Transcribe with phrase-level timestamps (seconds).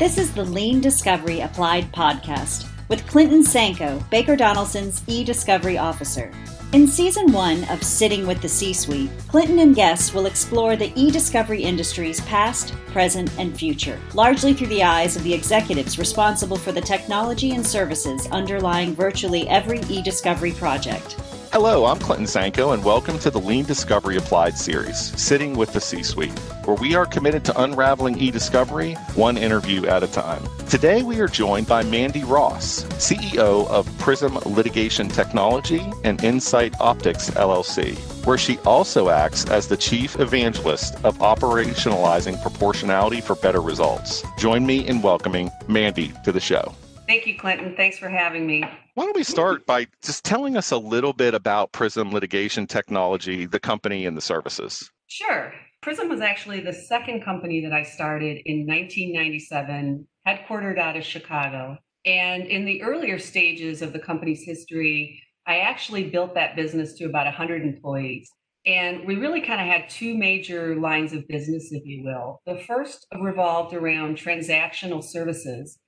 [0.00, 6.32] This is the Lean Discovery Applied podcast with Clinton Sanko, Baker Donelson's e discovery officer.
[6.72, 10.90] In season one of Sitting with the C Suite, Clinton and guests will explore the
[10.98, 16.56] e discovery industry's past, present, and future, largely through the eyes of the executives responsible
[16.56, 21.16] for the technology and services underlying virtually every e discovery project.
[21.52, 25.80] Hello, I'm Clinton Sanko, and welcome to the Lean Discovery Applied series, Sitting with the
[25.80, 30.44] C Suite, where we are committed to unraveling e discovery one interview at a time.
[30.68, 37.30] Today, we are joined by Mandy Ross, CEO of Prism Litigation Technology and Insight Optics
[37.30, 44.22] LLC, where she also acts as the chief evangelist of operationalizing proportionality for better results.
[44.38, 46.76] Join me in welcoming Mandy to the show.
[47.08, 47.74] Thank you, Clinton.
[47.74, 48.62] Thanks for having me.
[49.00, 53.46] Why don't we start by just telling us a little bit about Prism Litigation Technology,
[53.46, 54.90] the company and the services?
[55.06, 55.54] Sure.
[55.80, 61.78] Prism was actually the second company that I started in 1997, headquartered out of Chicago.
[62.04, 67.06] And in the earlier stages of the company's history, I actually built that business to
[67.06, 68.30] about 100 employees.
[68.66, 72.42] And we really kind of had two major lines of business, if you will.
[72.44, 75.78] The first revolved around transactional services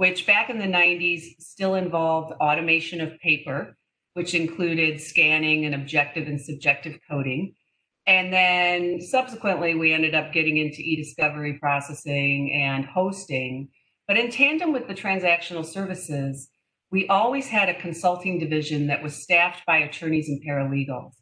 [0.00, 3.76] which back in the 90s still involved automation of paper,
[4.14, 7.52] which included scanning and objective and subjective coding.
[8.06, 13.68] And then subsequently, we ended up getting into e discovery processing and hosting.
[14.08, 16.48] But in tandem with the transactional services,
[16.90, 21.12] we always had a consulting division that was staffed by attorneys and paralegals.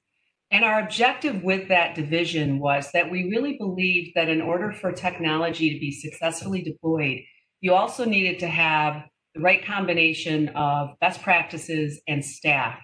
[0.53, 4.93] And our objective with that division was that we really believed that in order for
[4.93, 7.23] technology to be successfully deployed,
[7.61, 12.79] you also needed to have the right combination of best practices and staff.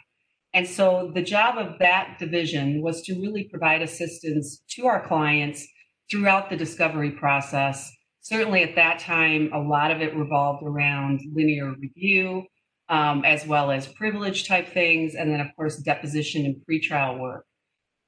[0.52, 5.66] And so the job of that division was to really provide assistance to our clients
[6.10, 7.90] throughout the discovery process.
[8.20, 12.44] Certainly at that time, a lot of it revolved around linear review,
[12.88, 17.44] um, as well as privilege type things, and then, of course, deposition and pretrial work.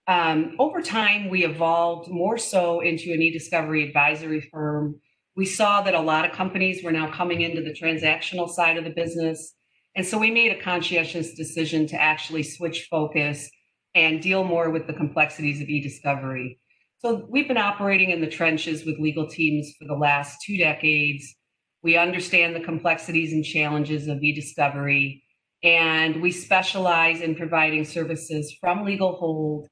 [0.06, 5.00] Um, over time, we evolved more so into an e discovery advisory firm
[5.36, 8.84] we saw that a lot of companies were now coming into the transactional side of
[8.84, 9.52] the business.
[9.94, 13.50] And so we made a conscientious decision to actually switch focus
[13.94, 16.58] and deal more with the complexities of e discovery.
[16.98, 21.34] So we've been operating in the trenches with legal teams for the last two decades.
[21.82, 25.22] We understand the complexities and challenges of e discovery,
[25.62, 29.68] and we specialize in providing services from legal hold,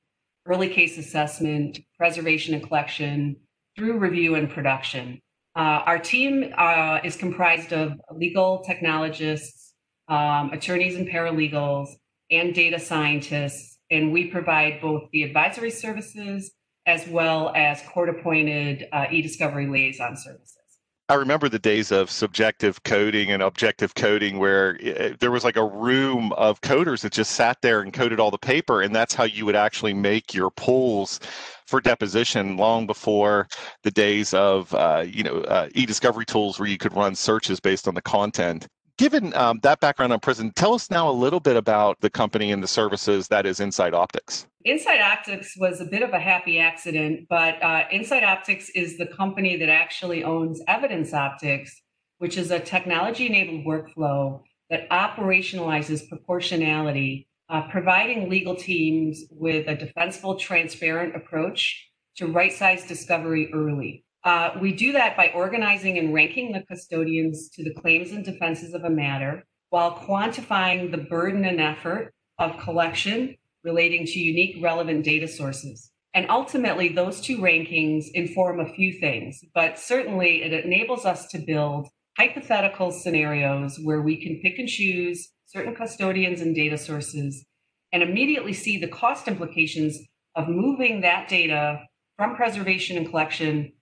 [0.47, 3.37] early case assessment, preservation and collection,
[3.77, 5.21] through review and production.
[5.57, 9.73] Uh, our team uh, is comprised of legal technologists,
[10.09, 11.89] um, attorneys and paralegals,
[12.31, 16.51] and data scientists, and we provide both the advisory services
[16.87, 20.64] as well as court appointed uh, e discovery liaison services.
[21.11, 25.57] I remember the days of subjective coding and objective coding where it, there was like
[25.57, 28.81] a room of coders that just sat there and coded all the paper.
[28.81, 31.21] And that's how you would actually make your pulls
[31.67, 33.49] for deposition long before
[33.83, 37.87] the days of, uh, you know, uh, e-discovery tools where you could run searches based
[37.87, 38.67] on the content.
[38.97, 42.53] Given um, that background on Prism, tell us now a little bit about the company
[42.53, 44.47] and the services that is Insight Optics.
[44.65, 49.07] Insight Optics was a bit of a happy accident, but uh, Insight Optics is the
[49.07, 51.83] company that actually owns Evidence Optics,
[52.19, 54.41] which is a technology enabled workflow
[54.71, 62.87] that operationalizes proportionality, uh, providing legal teams with a defensible, transparent approach to right size
[62.87, 64.05] discovery early.
[64.25, 68.73] Uh, we do that by organizing and ranking the custodians to the claims and defenses
[68.73, 75.05] of a matter while quantifying the burden and effort of collection relating to unique relevant
[75.05, 75.91] data sources.
[76.15, 81.39] And ultimately, those two rankings inform a few things, but certainly it enables us to
[81.39, 87.45] build hypothetical scenarios where we can pick and choose certain custodians and data sources
[87.93, 89.99] and immediately see the cost implications
[90.37, 91.81] of moving that data
[92.17, 93.73] from preservation and collection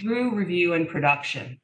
[0.00, 1.58] through review and production.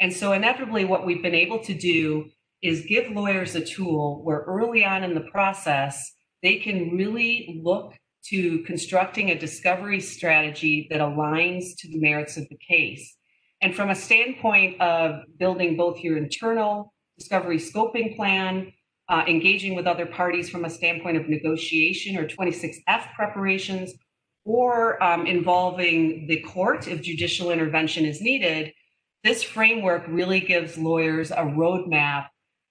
[0.00, 2.26] And so, inevitably, what we've been able to do
[2.62, 6.12] is give lawyers a tool where early on in the process,
[6.42, 7.94] they can really look
[8.24, 13.16] to constructing a discovery strategy that aligns to the merits of the case.
[13.60, 18.72] And from a standpoint of building both your internal discovery scoping plan,
[19.08, 23.92] uh, engaging with other parties from a standpoint of negotiation or 26F preparations,
[24.44, 28.72] or um, involving the court if judicial intervention is needed,
[29.24, 32.26] this framework really gives lawyers a roadmap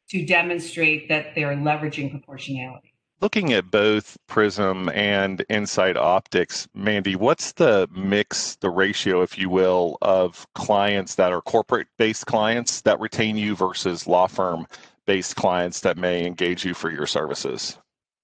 [0.10, 2.94] to demonstrate that they're leveraging proportionality.
[3.22, 9.48] Looking at both Prism and Insight Optics, Mandy, what's the mix, the ratio, if you
[9.48, 14.66] will, of clients that are corporate based clients that retain you versus law firm
[15.06, 17.78] based clients that may engage you for your services?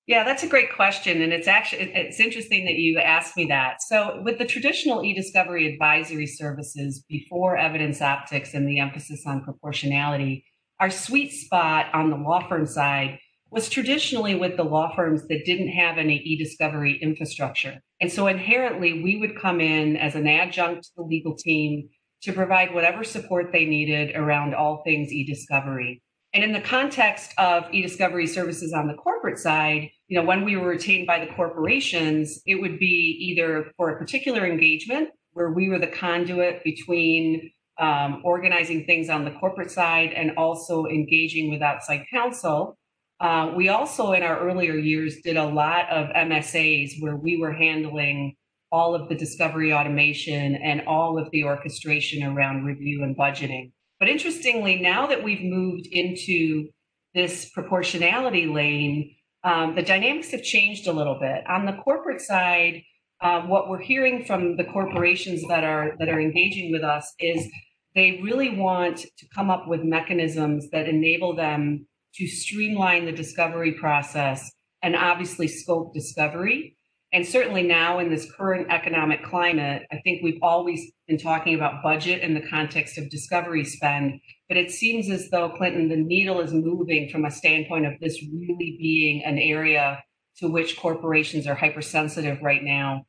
[0.07, 1.21] Yeah, that's a great question.
[1.21, 3.81] And it's actually, it's interesting that you asked me that.
[3.81, 10.45] So with the traditional e-discovery advisory services before evidence optics and the emphasis on proportionality,
[10.79, 13.19] our sweet spot on the law firm side
[13.51, 17.81] was traditionally with the law firms that didn't have any e-discovery infrastructure.
[17.99, 21.89] And so inherently, we would come in as an adjunct to the legal team
[22.23, 26.01] to provide whatever support they needed around all things e-discovery.
[26.33, 30.55] And in the context of e-discovery services on the corporate side, you know, when we
[30.55, 35.69] were retained by the corporations, it would be either for a particular engagement where we
[35.69, 41.61] were the conduit between um, organizing things on the corporate side and also engaging with
[41.61, 42.77] outside counsel
[43.19, 47.53] uh, we also, in our earlier years, did a lot of MSAs where we were
[47.53, 48.35] handling
[48.71, 53.71] all of the discovery automation and all of the orchestration around review and budgeting.
[53.99, 56.67] But interestingly, now that we've moved into
[57.15, 59.15] this proportionality lane,
[59.47, 61.47] um, the dynamics have changed a little bit.
[61.49, 62.83] On the corporate side,
[63.21, 67.47] um, what we're hearing from the corporations that are that are engaging with us is
[67.95, 73.71] they really want to come up with mechanisms that enable them to streamline the discovery
[73.71, 74.51] process
[74.83, 76.76] and obviously scope discovery.
[77.17, 81.81] And certainly now in this current economic climate, I think we've always been talking about
[81.81, 84.19] budget in the context of discovery spend.
[84.47, 88.23] But it seems as though, Clinton, the needle is moving from a standpoint of this
[88.31, 90.03] really being an area
[90.37, 93.07] to which corporations are hypersensitive right now.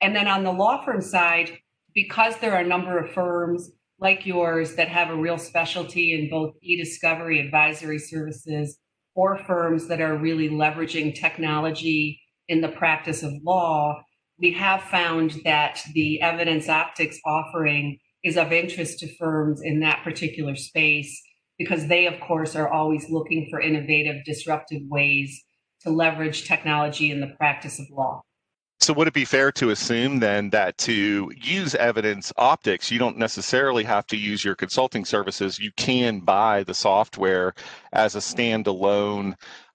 [0.00, 1.58] And then on the law firm side,
[1.94, 6.30] because there are a number of firms like yours that have a real specialty in
[6.30, 8.78] both e-discovery advisory services
[9.14, 14.02] or firms that are really leveraging technology in the practice of law,
[14.38, 20.02] we have found that the evidence optics offering is of interest to firms in that
[20.02, 21.22] particular space
[21.58, 25.44] because they, of course, are always looking for innovative, disruptive ways
[25.82, 28.20] to leverage technology in the practice of law.
[28.82, 33.18] So would it be fair to assume then that to use evidence optics, you don't
[33.18, 35.58] necessarily have to use your consulting services.
[35.58, 37.52] You can buy the software
[37.92, 39.34] as a standalone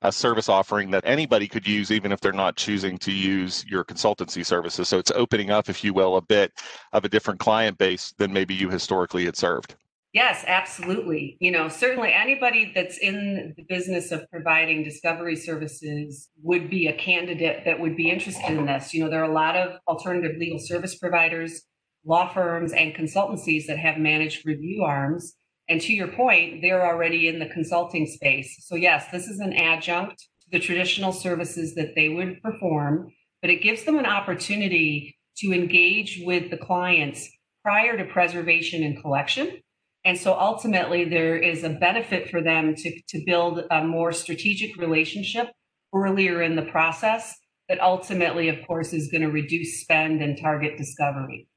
[0.10, 4.44] service offering that anybody could use, even if they're not choosing to use your consultancy
[4.44, 4.90] services.
[4.90, 6.54] So it's opening up, if you will, a bit
[6.92, 9.75] of a different client base than maybe you historically had served.
[10.15, 11.35] Yes, absolutely.
[11.41, 16.94] You know, certainly anybody that's in the business of providing discovery services would be a
[16.94, 18.94] candidate that would be interested in this.
[18.94, 21.63] You know, there are a lot of alternative legal service providers,
[22.06, 25.33] law firms, and consultancies that have managed review arms.
[25.67, 28.65] And to your point, they're already in the consulting space.
[28.65, 33.11] So, yes, this is an adjunct to the traditional services that they would perform,
[33.41, 37.29] but it gives them an opportunity to engage with the clients
[37.63, 39.59] prior to preservation and collection
[40.06, 44.78] and so ultimately, there is a benefit for them to, to build a more strategic
[44.78, 45.48] relationship
[45.94, 47.34] earlier in the process
[47.68, 51.48] that ultimately, of course, is going to reduce spend and target discovery.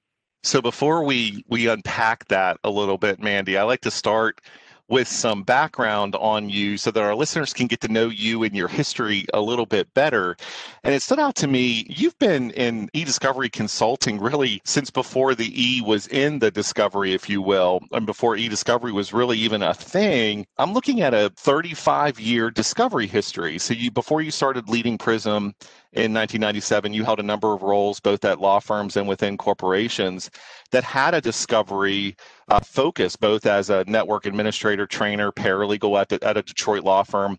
[0.45, 4.41] So before we we unpack that a little bit, Mandy, I like to start
[4.89, 8.57] with some background on you so that our listeners can get to know you and
[8.57, 10.37] your history a little bit better.
[10.83, 15.53] And it stood out to me, you've been in e-discovery consulting really since before the
[15.55, 19.75] E was in the discovery, if you will, and before e-discovery was really even a
[19.75, 20.47] thing.
[20.57, 23.59] I'm looking at a 35 year discovery history.
[23.59, 25.55] So you before you started leading Prism
[25.93, 30.31] in 1997, you held a number of roles both at law firms and within corporations
[30.71, 32.15] that had a discovery
[32.49, 37.03] uh, focus, both as a network administrator, trainer, paralegal at, the, at a Detroit law
[37.03, 37.39] firm,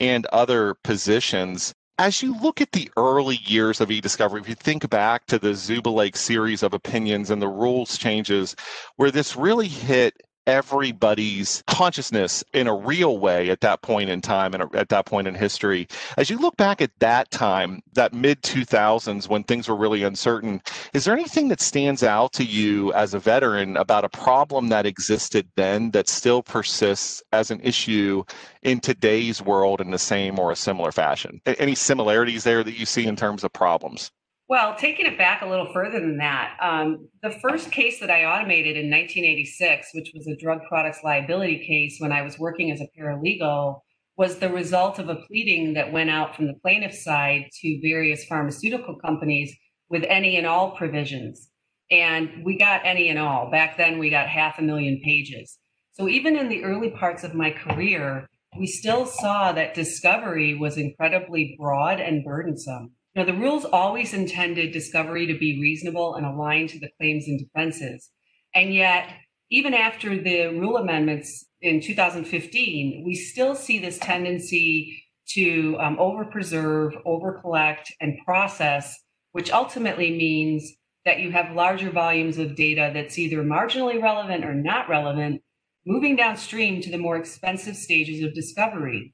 [0.00, 1.74] and other positions.
[1.98, 5.50] As you look at the early years of e-discovery, if you think back to the
[5.50, 8.56] Zubulake series of opinions and the rules changes,
[8.96, 10.14] where this really hit
[10.50, 15.28] everybody's consciousness in a real way at that point in time and at that point
[15.28, 15.86] in history.
[16.16, 20.60] As you look back at that time, that mid 2000s when things were really uncertain,
[20.92, 24.86] is there anything that stands out to you as a veteran about a problem that
[24.86, 28.24] existed then that still persists as an issue
[28.62, 31.40] in today's world in the same or a similar fashion?
[31.46, 34.10] Any similarities there that you see in terms of problems?
[34.50, 38.24] Well, taking it back a little further than that, um, the first case that I
[38.24, 42.80] automated in 1986, which was a drug products liability case when I was working as
[42.80, 43.78] a paralegal,
[44.16, 48.24] was the result of a pleading that went out from the plaintiff's side to various
[48.24, 49.56] pharmaceutical companies
[49.88, 51.48] with any and all provisions.
[51.88, 53.52] And we got any and all.
[53.52, 55.58] Back then, we got half a million pages.
[55.92, 58.26] So even in the early parts of my career,
[58.58, 62.96] we still saw that discovery was incredibly broad and burdensome.
[63.20, 67.38] Now, the rules always intended discovery to be reasonable and aligned to the claims and
[67.38, 68.08] defenses.
[68.54, 69.10] And yet,
[69.50, 76.24] even after the rule amendments in 2015, we still see this tendency to um, over
[76.24, 78.98] preserve, over collect, and process,
[79.32, 80.72] which ultimately means
[81.04, 85.42] that you have larger volumes of data that's either marginally relevant or not relevant,
[85.84, 89.12] moving downstream to the more expensive stages of discovery.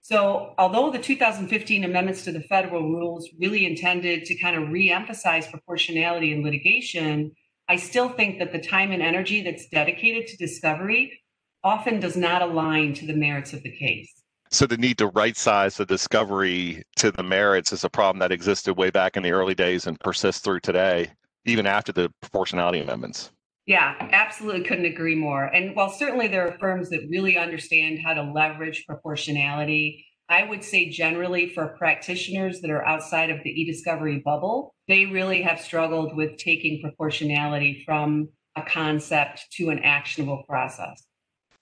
[0.00, 4.90] So, although the 2015 amendments to the federal rules really intended to kind of re
[4.90, 7.32] emphasize proportionality in litigation,
[7.68, 11.20] I still think that the time and energy that's dedicated to discovery
[11.62, 14.10] often does not align to the merits of the case.
[14.50, 18.32] So the need to right size the discovery to the merits is a problem that
[18.32, 21.10] existed way back in the early days and persists through today,
[21.44, 23.30] even after the proportionality amendments.
[23.68, 25.44] Yeah, absolutely couldn't agree more.
[25.44, 30.64] And while certainly there are firms that really understand how to leverage proportionality, I would
[30.64, 36.16] say generally for practitioners that are outside of the e-discovery bubble, they really have struggled
[36.16, 41.02] with taking proportionality from a concept to an actionable process.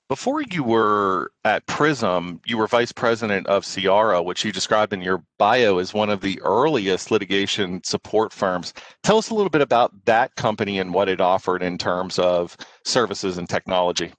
[0.09, 5.01] Before you were at Prism, you were vice president of Sierra, which you described in
[5.01, 8.73] your bio as one of the earliest litigation support firms.
[9.03, 12.57] Tell us a little bit about that company and what it offered in terms of
[12.85, 14.13] services and technology.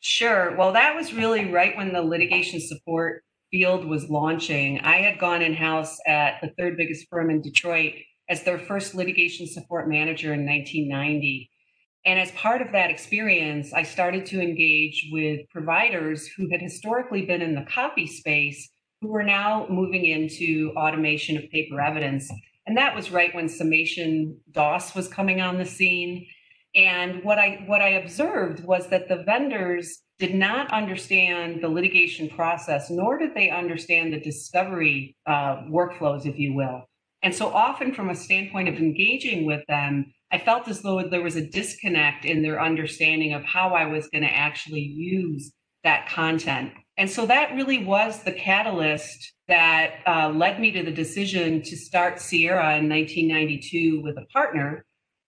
[0.00, 0.54] Sure.
[0.56, 4.80] Well, that was really right when the litigation support field was launching.
[4.80, 7.94] I had gone in house at the third biggest firm in Detroit
[8.28, 11.49] as their first litigation support manager in 1990.
[12.06, 17.26] And as part of that experience, I started to engage with providers who had historically
[17.26, 22.30] been in the copy space who were now moving into automation of paper evidence.
[22.66, 26.26] And that was right when summation DOS was coming on the scene.
[26.74, 32.28] And what I what I observed was that the vendors did not understand the litigation
[32.28, 36.84] process, nor did they understand the discovery uh, workflows, if you will.
[37.22, 41.22] And so often, from a standpoint of engaging with them, I felt as though there
[41.22, 45.52] was a disconnect in their understanding of how I was going to actually use
[45.84, 46.72] that content.
[46.96, 51.76] And so that really was the catalyst that uh, led me to the decision to
[51.76, 54.84] start Sierra in 1992 with a partner.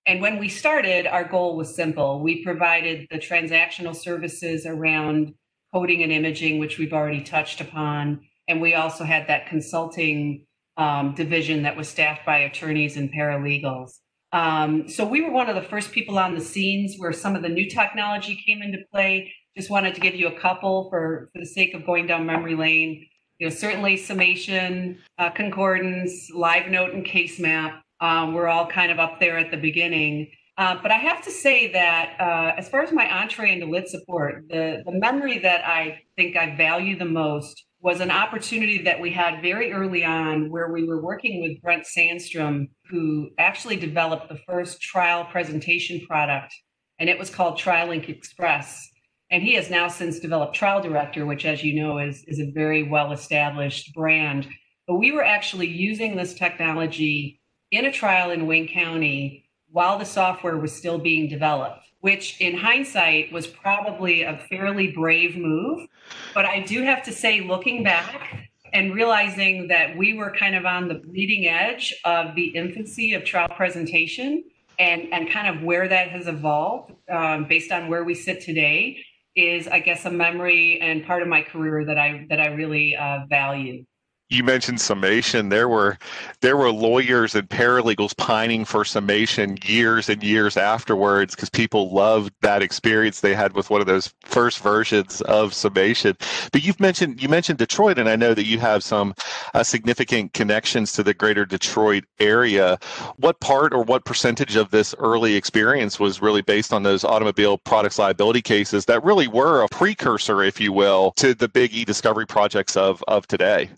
[0.07, 2.23] And when we started, our goal was simple.
[2.23, 5.35] We provided the transactional services around
[5.73, 8.21] coding and imaging, which we've already touched upon.
[8.49, 13.99] And we also had that consulting um, division that was staffed by attorneys and paralegals.
[14.33, 17.43] Um, so we were one of the first people on the scenes where some of
[17.43, 19.33] the new technology came into play.
[19.57, 22.55] Just wanted to give you a couple for, for the sake of going down memory
[22.55, 23.07] lane.
[23.39, 29.21] You know, certainly summation, uh, concordance, LiveNote, and CaseMap um, were all kind of up
[29.21, 30.31] there at the beginning.
[30.57, 33.89] Uh, but I have to say that uh, as far as my entree into lit
[33.89, 39.01] support, the, the memory that I think I value the most was an opportunity that
[39.01, 44.29] we had very early on where we were working with Brent Sandstrom, who actually developed
[44.29, 46.55] the first trial presentation product,
[47.01, 48.89] and it was called TrialLink Express.
[49.33, 52.53] And he has now since developed Trial Director, which, as you know, is, is a
[52.55, 54.47] very well established brand.
[54.87, 57.41] But we were actually using this technology
[57.73, 62.57] in a trial in Wayne County while the software was still being developed which in
[62.57, 65.89] hindsight was probably a fairly brave move.
[66.35, 70.67] But I do have to say, looking back and realizing that we were kind of
[70.67, 74.43] on the bleeding edge of the infancy of trial presentation
[74.81, 78.99] and, and kind of where that has evolved um, based on where we sit today
[79.37, 82.97] is, I guess, a memory and part of my career that I that I really
[82.97, 83.85] uh, value
[84.33, 85.51] you mentioned summation.
[85.51, 85.99] There were
[86.41, 92.33] there were lawyers and paralegals pining for summation years and years afterwards because people loved
[92.41, 96.17] that experience they had with one of those first versions of summation.
[96.51, 99.15] But you've mentioned you mentioned Detroit, and I know that you have some
[99.53, 102.79] uh, significant connections to the greater Detroit area.
[103.17, 107.59] What part or what percentage of this early experience was really based on those automobile
[107.59, 112.27] products liability cases that really were a precursor, if you will, to the big e-discovery
[112.27, 113.69] projects of of today?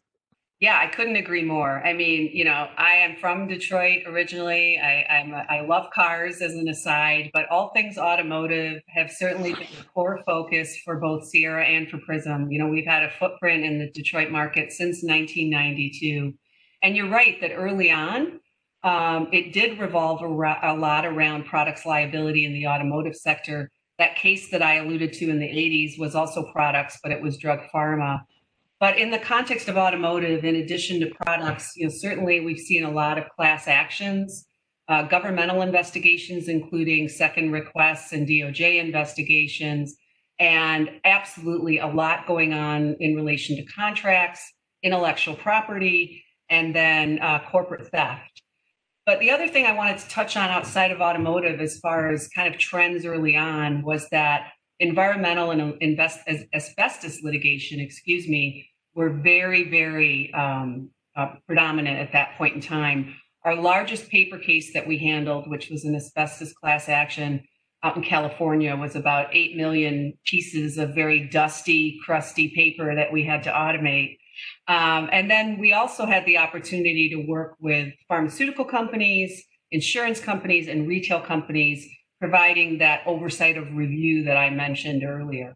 [0.65, 1.87] Yeah, I couldn't agree more.
[1.87, 4.79] I mean, you know, I am from Detroit originally.
[4.79, 9.53] I, I'm a, I love cars as an aside, but all things automotive have certainly
[9.53, 12.51] been a core focus for both Sierra and for Prism.
[12.51, 16.33] You know, we've had a footprint in the Detroit market since 1992.
[16.83, 18.41] And you're right that early on,
[18.85, 20.29] um, it did revolve a,
[20.63, 23.71] a lot around products liability in the automotive sector.
[23.99, 27.37] That case that I alluded to in the 80s was also products, but it was
[27.37, 28.23] drug pharma.
[28.85, 32.85] But in the context of automotive, in addition to products, you know, certainly we've seen
[32.85, 34.47] a lot of class actions,
[34.91, 39.97] uh, governmental investigations, including second requests and DOJ investigations.
[40.39, 47.39] and absolutely a lot going on in relation to contracts, intellectual property, and then uh,
[47.51, 48.43] corporate theft.
[49.07, 52.29] But the other thing I wanted to touch on outside of automotive, as far as
[52.29, 56.21] kind of trends early on, was that environmental and invest,
[56.53, 63.15] asbestos litigation, excuse me, were very, very um, uh, predominant at that point in time.
[63.45, 67.43] Our largest paper case that we handled, which was an asbestos class action
[67.83, 73.25] out in California, was about 8 million pieces of very dusty, crusty paper that we
[73.25, 74.17] had to automate.
[74.67, 80.69] Um, and then we also had the opportunity to work with pharmaceutical companies, insurance companies,
[80.69, 81.87] and retail companies,
[82.21, 85.55] providing that oversight of review that I mentioned earlier.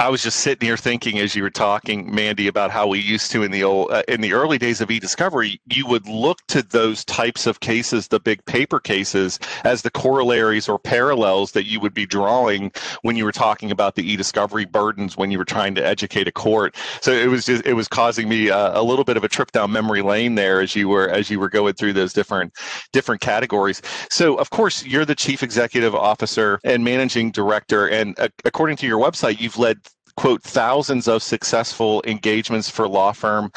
[0.00, 3.30] I was just sitting here thinking as you were talking, Mandy, about how we used
[3.32, 6.62] to in the old uh, in the early days of e-discovery, you would look to
[6.62, 11.80] those types of cases, the big paper cases, as the corollaries or parallels that you
[11.80, 15.74] would be drawing when you were talking about the e-discovery burdens when you were trying
[15.74, 16.74] to educate a court.
[17.02, 19.52] So it was just it was causing me a, a little bit of a trip
[19.52, 22.54] down memory lane there as you were as you were going through those different
[22.94, 23.82] different categories.
[24.08, 28.86] So of course you're the chief executive officer and managing director, and uh, according to
[28.86, 29.76] your website, you've led
[30.16, 33.50] quote thousands of successful engagements for law firm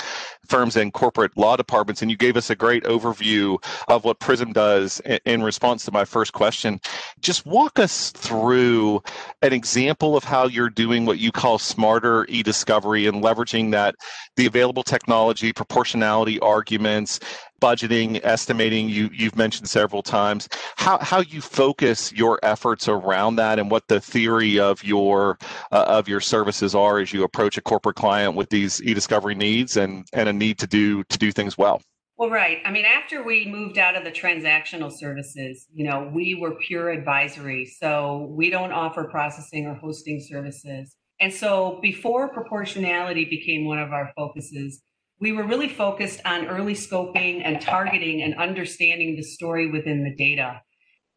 [0.48, 2.02] firms and corporate law departments.
[2.02, 6.06] And you gave us a great overview of what prism does in response to my
[6.06, 6.80] first question.
[7.22, 9.02] Just walk us through
[9.42, 13.96] an example of how you're doing what you call smarter e-discovery and leveraging that
[14.36, 17.20] the available technology proportionality arguments
[17.64, 23.58] budgeting, estimating, you, you've mentioned several times, how, how you focus your efforts around that
[23.58, 25.38] and what the theory of your,
[25.72, 29.78] uh, of your services are as you approach a corporate client with these e-discovery needs
[29.78, 31.82] and, and a need to do, to do things well.
[32.18, 32.58] Well, right.
[32.66, 36.90] I mean, after we moved out of the transactional services, you know, we were pure
[36.90, 37.66] advisory.
[37.66, 40.98] So we don't offer processing or hosting services.
[41.22, 44.82] And so before proportionality became one of our focuses,
[45.24, 50.14] we were really focused on early scoping and targeting and understanding the story within the
[50.14, 50.62] data.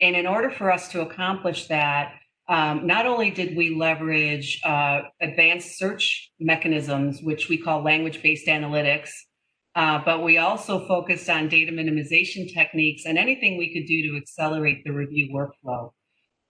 [0.00, 2.12] And in order for us to accomplish that,
[2.48, 8.46] um, not only did we leverage uh, advanced search mechanisms, which we call language based
[8.46, 9.11] analytics,
[9.74, 14.16] uh, but we also focused on data minimization techniques and anything we could do to
[14.16, 15.90] accelerate the review workflow.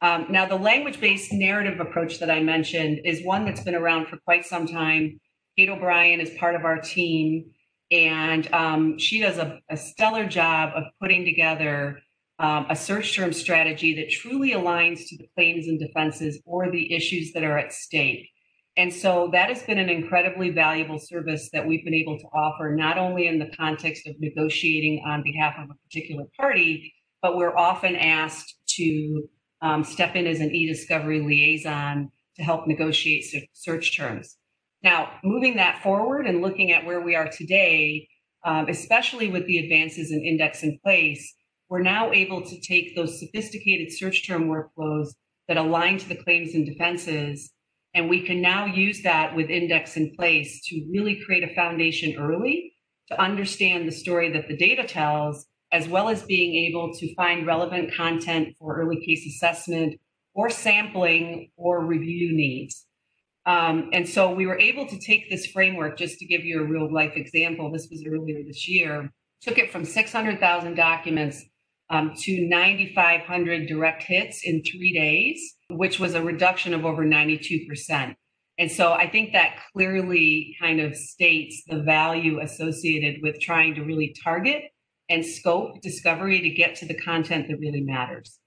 [0.02, 4.08] Um, now, the language based narrative approach that I mentioned is one that's been around
[4.08, 5.18] for quite some time.
[5.56, 7.50] Kate O'Brien is part of our team,
[7.90, 11.98] and um, she does a, a, stellar job of putting together
[12.38, 16.94] um, a search term strategy that truly aligns to the claims and defenses or the
[16.94, 18.28] issues that are at stake.
[18.76, 22.74] And so that has been an incredibly valuable service that we've been able to offer,
[22.76, 26.92] not only in the context of negotiating on behalf of a particular party,
[27.22, 29.26] but we're often asked to
[29.62, 34.36] um, step in as an e discovery liaison to help negotiate search terms.
[34.86, 38.06] Now, moving that forward and looking at where we are today,
[38.44, 41.34] um, especially with the advances in index in place,
[41.68, 45.08] we're now able to take those sophisticated search term workflows
[45.48, 47.52] that align to the claims and defenses,
[47.94, 52.14] and we can now use that with index in place to really create a foundation
[52.16, 52.72] early
[53.08, 57.44] to understand the story that the data tells, as well as being able to find
[57.44, 59.98] relevant content for early case assessment
[60.32, 62.85] or sampling or review needs.
[63.46, 66.64] Um, and so we were able to take this framework, just to give you a
[66.64, 71.44] real life example, this was earlier this year, took it from 600,000 documents
[71.88, 78.16] um, to 9,500 direct hits in three days, which was a reduction of over 92%.
[78.58, 83.82] And so I think that clearly kind of states the value associated with trying to
[83.82, 84.64] really target
[85.08, 88.40] and scope discovery to get to the content that really matters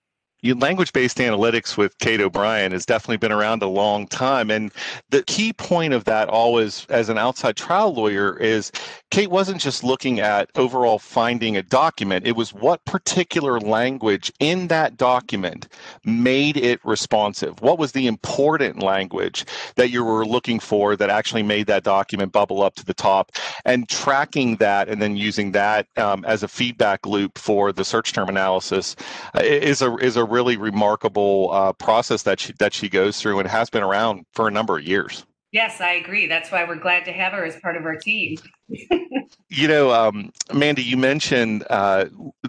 [0.43, 4.49] language based analytics with Kate O'Brien has definitely been around a long time.
[4.49, 4.71] And
[5.09, 8.71] the key point of that always, as an outside trial lawyer, is
[9.11, 14.67] Kate wasn't just looking at overall finding a document, it was what particular language in
[14.67, 15.67] that document
[16.05, 17.59] made it responsive.
[17.61, 22.31] What was the important language that you were looking for that actually made that document
[22.31, 23.31] bubble up to the top?
[23.65, 28.13] And tracking that and then using that um, as a feedback loop for the search
[28.13, 28.95] term analysis
[29.35, 33.39] uh, is a is a really remarkable uh, process that she that she goes through
[33.39, 35.25] and has been around for a number of years.
[35.51, 36.27] Yes, I agree.
[36.27, 38.37] That's why we're glad to have her as part of our team.
[39.49, 42.05] you know, um, Mandy, you mentioned uh,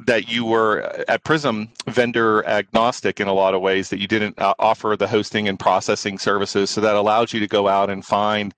[0.07, 4.39] that you were at Prism vendor agnostic in a lot of ways, that you didn't
[4.39, 6.69] uh, offer the hosting and processing services.
[6.69, 8.55] So that allows you to go out and find,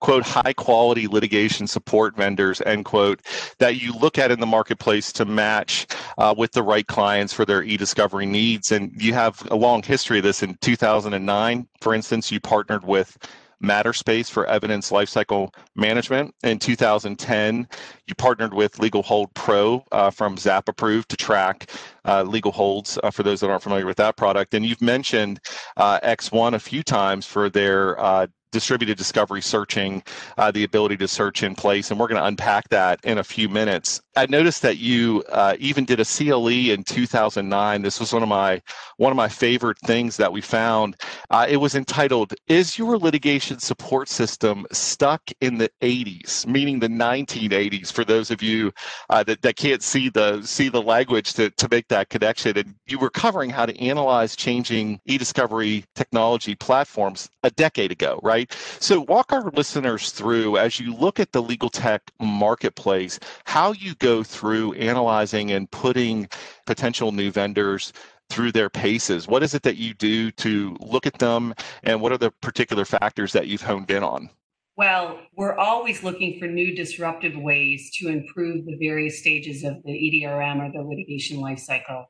[0.00, 3.20] quote, high quality litigation support vendors, end quote,
[3.60, 5.86] that you look at in the marketplace to match
[6.18, 8.72] uh, with the right clients for their e discovery needs.
[8.72, 10.42] And you have a long history of this.
[10.42, 13.16] In 2009, for instance, you partnered with
[13.64, 16.34] Matterspace for evidence lifecycle management.
[16.42, 17.68] In 2010,
[18.06, 21.70] you partnered with Legal Hold Pro uh, from Zapproved to track
[22.04, 24.54] uh, legal holds uh, for those that aren't familiar with that product.
[24.54, 25.40] And you've mentioned
[25.76, 30.02] uh, X1 a few times for their uh, distributed discovery searching,
[30.38, 33.24] uh, the ability to search in place, and we're going to unpack that in a
[33.24, 34.00] few minutes.
[34.16, 37.82] I noticed that you uh, even did a CLE in 2009.
[37.82, 38.62] This was one of my
[38.96, 40.96] one of my favorite things that we found.
[41.30, 46.88] Uh, it was entitled "Is Your Litigation Support System Stuck in the 80s?" Meaning the
[46.88, 47.92] 1980s.
[47.92, 48.72] For those of you
[49.10, 52.74] uh, that, that can't see the see the language to to make that connection, and
[52.86, 58.43] you were covering how to analyze changing e-discovery technology platforms a decade ago, right?
[58.50, 63.94] So walk our listeners through as you look at the legal tech marketplace, how you
[63.96, 66.28] go through analyzing and putting
[66.66, 67.92] potential new vendors
[68.30, 69.28] through their paces?
[69.28, 72.84] What is it that you do to look at them, and what are the particular
[72.84, 74.30] factors that you've honed in on?
[74.76, 79.92] Well, we're always looking for new disruptive ways to improve the various stages of the
[79.92, 82.06] EDRM or the litigation lifecycle.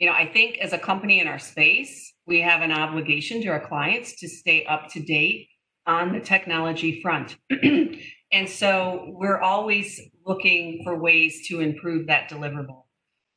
[0.00, 3.48] You know, I think as a company in our space, we have an obligation to
[3.48, 5.48] our clients to stay up to date
[5.88, 7.36] on the technology front.
[8.30, 12.84] And so we're always looking for ways to improve that deliverable.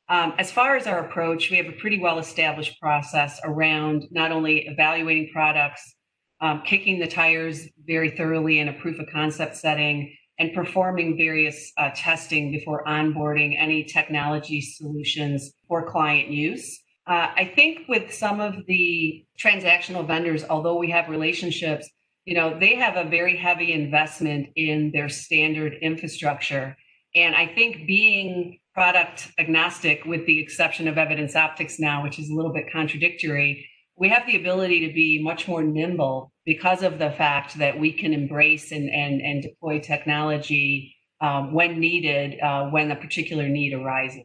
[0.08, 4.32] Um, as far as our approach, we have a pretty well established process around not
[4.32, 5.94] only evaluating products,
[6.40, 11.72] um, kicking the tires very thoroughly in a proof of concept setting, and performing various
[11.78, 16.80] uh, testing before onboarding any technology solutions for client use.
[17.06, 21.88] Uh, I think with some of the transactional vendors, although we have relationships,
[22.24, 26.76] you know, they have a very heavy investment in their standard infrastructure.
[27.14, 32.30] And I think being product agnostic, with the exception of evidence optics now, which is
[32.30, 36.98] a little bit contradictory, we have the ability to be much more nimble because of
[36.98, 42.66] the fact that we can embrace and, and, and deploy technology um, when needed, uh,
[42.70, 44.24] when a particular need arises.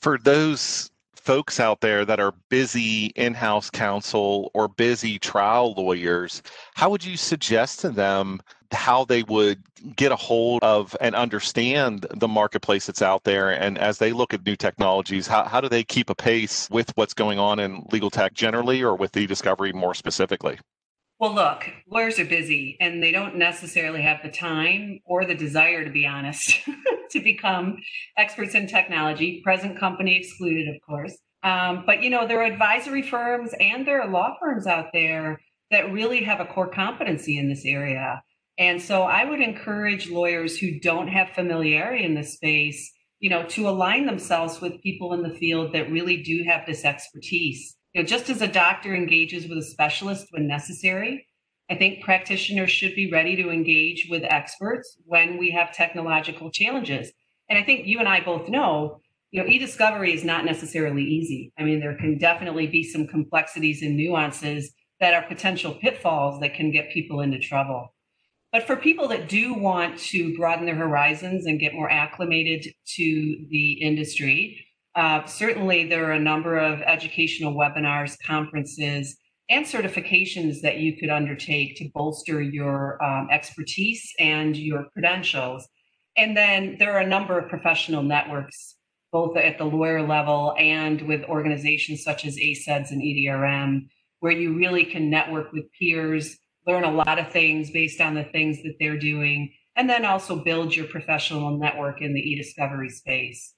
[0.00, 0.90] For those
[1.28, 6.42] folks out there that are busy in-house counsel or busy trial lawyers,
[6.74, 8.40] how would you suggest to them
[8.72, 9.62] how they would
[9.94, 13.50] get a hold of and understand the marketplace that's out there?
[13.50, 16.96] And as they look at new technologies how, how do they keep a pace with
[16.96, 20.58] what's going on in legal tech generally or with e-discovery more specifically
[21.18, 25.84] well, look, lawyers are busy and they don't necessarily have the time or the desire,
[25.84, 26.60] to be honest,
[27.10, 27.78] to become
[28.16, 31.18] experts in technology, present company excluded, of course.
[31.42, 35.40] Um, but, you know, there are advisory firms and there are law firms out there
[35.72, 38.22] that really have a core competency in this area.
[38.56, 43.44] And so I would encourage lawyers who don't have familiarity in this space, you know,
[43.46, 48.04] to align themselves with people in the field that really do have this expertise know,
[48.04, 51.26] just as a doctor engages with a specialist when necessary,
[51.70, 57.12] I think practitioners should be ready to engage with experts when we have technological challenges.
[57.48, 61.52] And I think you and I both know, you know, e-discovery is not necessarily easy.
[61.58, 66.54] I mean, there can definitely be some complexities and nuances that are potential pitfalls that
[66.54, 67.94] can get people into trouble.
[68.50, 73.46] But for people that do want to broaden their horizons and get more acclimated to
[73.50, 74.64] the industry,
[74.98, 79.16] uh, certainly, there are a number of educational webinars, conferences,
[79.48, 85.68] and certifications that you could undertake to bolster your um, expertise and your credentials.
[86.16, 88.74] And then there are a number of professional networks,
[89.12, 93.86] both at the lawyer level and with organizations such as ACEDS and EDRM,
[94.18, 98.24] where you really can network with peers, learn a lot of things based on the
[98.24, 103.54] things that they're doing, and then also build your professional network in the e-discovery space.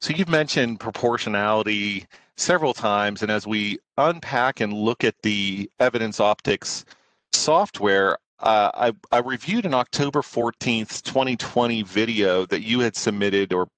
[0.00, 2.06] So you've mentioned proportionality
[2.38, 6.86] several times, and as we unpack and look at the evidence optics
[7.32, 13.68] software, uh, I, I, reviewed an October 14th, 2020 video that you had submitted or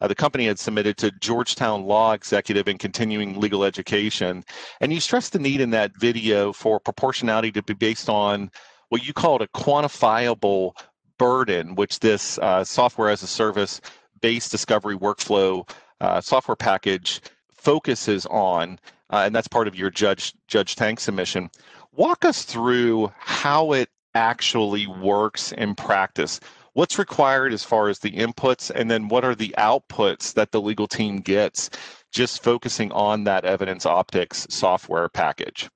[0.00, 4.44] uh, the company had submitted to Georgetown Law Executive and Continuing Legal Education.
[4.80, 8.50] And you stressed the need in that video for proportionality to be based on
[8.88, 10.72] what you called a quantifiable
[11.18, 13.80] burden, which this uh, software as a service
[14.20, 15.68] based discovery workflow
[16.00, 18.78] uh, software package focuses on,
[19.10, 21.50] uh, and that's part of your Judge Judge Tank submission.
[21.92, 26.40] Walk us through how it actually works in practice?
[26.74, 30.60] What's required as far as the inputs, and then what are the outputs that the
[30.60, 31.70] legal team gets
[32.12, 35.68] just focusing on that evidence optics software package?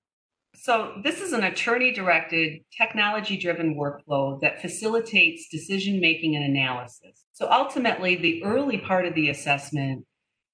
[0.55, 7.25] So, this is an attorney directed, technology driven workflow that facilitates decision making and analysis.
[7.33, 10.05] So, ultimately, the early part of the assessment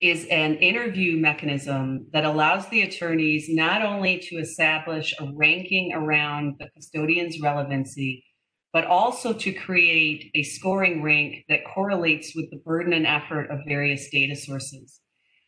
[0.01, 6.55] is an interview mechanism that allows the attorneys not only to establish a ranking around
[6.61, 8.25] the custodian's relevancy,
[8.73, 13.59] but also to create a scoring rank that correlates with the burden and effort of
[13.67, 15.01] various data sources.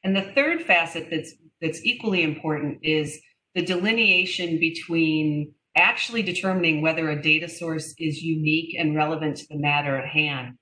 [0.03, 3.21] And the third facet that's that's equally important is
[3.55, 9.59] the delineation between actually determining whether a data source is unique and relevant to the
[9.59, 10.55] matter at hand,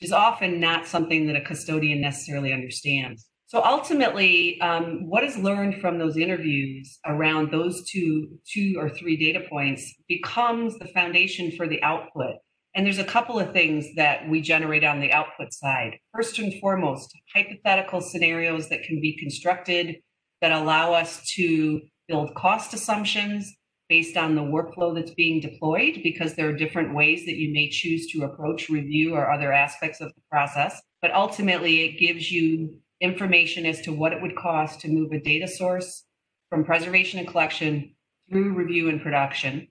[0.00, 3.26] is often not something that a custodian necessarily understands.
[3.48, 9.16] So ultimately, um, what is learned from those interviews around those two, two or three
[9.16, 12.36] data points becomes the foundation for the output.
[12.74, 15.96] And there's a couple of things that we generate on the output side.
[16.12, 19.96] First and foremost, hypothetical scenarios that can be constructed
[20.42, 23.56] that allow us to build cost assumptions
[23.88, 27.68] based on the workflow that's being deployed, because there are different ways that you may
[27.68, 30.80] choose to approach review or other aspects of the process.
[31.00, 35.20] But ultimately, it gives you information as to what it would cost to move a
[35.20, 36.04] data source
[36.48, 37.94] from preservation and collection
[38.30, 39.68] through review and production.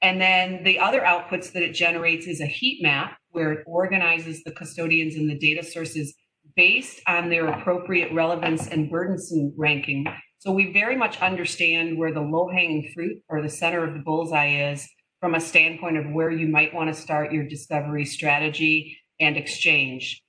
[0.00, 4.42] And then the other outputs that it generates is a heat map where it organizes
[4.42, 6.14] the custodians and the data sources
[6.56, 10.06] based on their appropriate relevance and burdensome ranking.
[10.42, 14.00] So we very much understand where the low hanging fruit or the center of the
[14.00, 14.88] bullseye is
[15.20, 20.20] from a standpoint of where you might want to start your discovery strategy and exchange.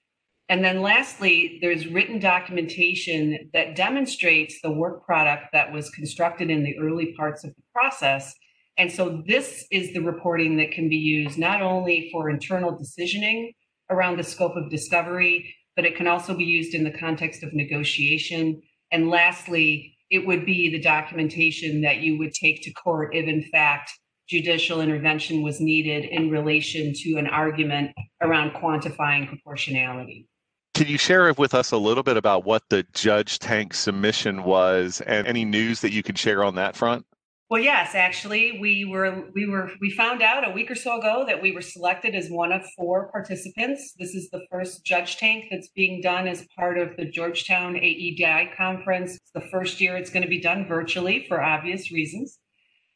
[0.50, 6.64] And then lastly, there's written documentation that demonstrates the work product that was constructed in
[6.64, 8.36] the early parts of the process.
[8.78, 13.56] And so this is the reporting that can be used not only for internal decisioning
[13.90, 17.52] around the scope of discovery, but it can also be used in the context of
[17.52, 18.62] negotiation.
[18.92, 23.44] And lastly, it would be the documentation that you would take to court if, in
[23.52, 23.92] fact,
[24.30, 30.28] judicial intervention was needed in relation to an argument around quantifying proportionality.
[30.74, 35.02] Can you share with us a little bit about what the Judge Tank submission was
[35.02, 37.06] and any news that you can share on that front?
[37.54, 41.24] Well, yes, actually, we were we were we found out a week or so ago
[41.28, 43.94] that we were selected as one of four participants.
[44.00, 48.58] This is the first Judge Tank that's being done as part of the Georgetown AEDI
[48.58, 49.18] conference.
[49.18, 52.40] It's the first year it's going to be done virtually for obvious reasons.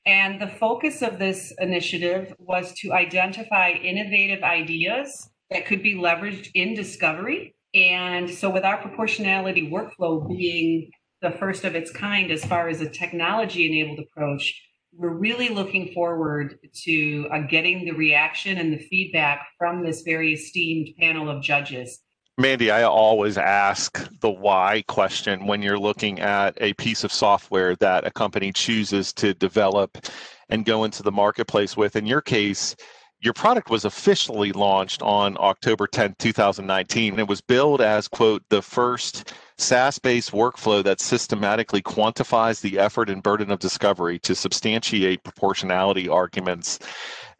[0.08, 6.50] And the focus of this initiative was to identify innovative ideas that could be leveraged
[6.56, 10.90] in discovery and so, with our proportionality workflow being
[11.22, 14.62] the first of its kind as far as a technology enabled approach,
[14.94, 20.34] we're really looking forward to uh, getting the reaction and the feedback from this very
[20.34, 22.00] esteemed panel of judges.
[22.40, 27.76] Mandy, I always ask the why question when you're looking at a piece of software
[27.78, 29.98] that a company chooses to develop
[30.50, 31.96] and go into the marketplace with.
[31.96, 32.76] In your case,
[33.20, 37.14] your product was officially launched on October 10, 2019.
[37.14, 42.78] and It was billed as, quote, the first SaaS based workflow that systematically quantifies the
[42.78, 46.80] effort and burden of discovery to substantiate proportionality arguments,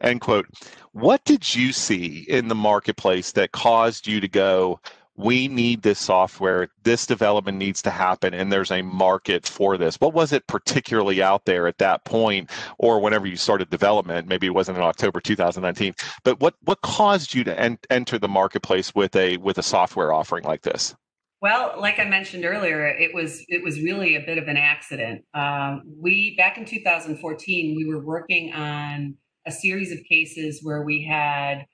[0.00, 0.46] end quote.
[0.92, 4.80] What did you see in the marketplace that caused you to go,
[5.18, 6.68] we need this software.
[6.84, 9.96] This development needs to happen and there's a market for this.
[9.96, 14.28] What was it particularly out there at that point or whenever you started development?
[14.28, 18.28] Maybe it wasn't in october 2019 but what what caused you to en- enter the
[18.28, 20.94] marketplace with a with a software offering like this
[21.40, 25.24] well, like I mentioned earlier, it was it was really a bit of an accident.
[25.34, 31.04] Um, we back in 2014, we were working on a series of cases where we
[31.04, 31.64] had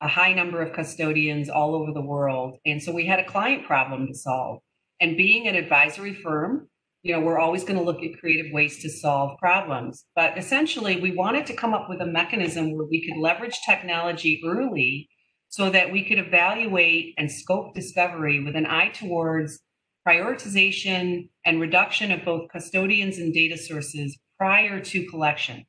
[0.00, 2.58] a high number of custodians all over the world.
[2.66, 4.60] And so we had a client problem to solve.
[5.00, 6.68] And being an advisory firm,
[7.02, 10.04] you know, we're always going to look at creative ways to solve problems.
[10.14, 14.42] But essentially, we wanted to come up with a mechanism where we could leverage technology
[14.46, 15.08] early
[15.54, 19.60] so that we could evaluate and scope discovery with an eye towards
[20.04, 25.64] prioritization and reduction of both custodians and data sources prior to collection.